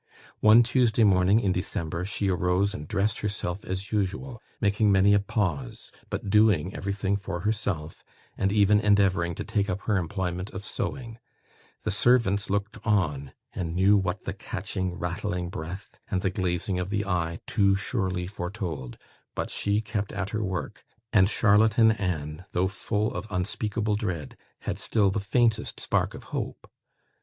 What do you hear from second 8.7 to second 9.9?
endeavouring to take up